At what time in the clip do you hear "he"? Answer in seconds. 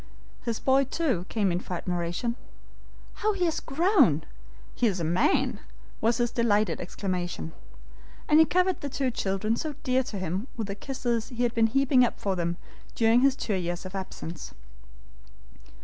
3.33-3.45, 4.73-4.87, 8.39-8.45, 11.29-11.43